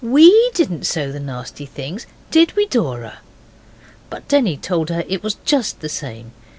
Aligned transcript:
WE 0.03 0.49
didn't 0.55 0.87
sow 0.87 1.11
the 1.11 1.19
nasty 1.19 1.67
things, 1.67 2.07
did 2.31 2.55
we, 2.55 2.65
Dora?' 2.65 3.19
But 4.09 4.27
Denny 4.27 4.57
told 4.57 4.89
her 4.89 5.03
it 5.07 5.21
was 5.21 5.35
just 5.45 5.79
the 5.79 5.89
same. 5.89 6.31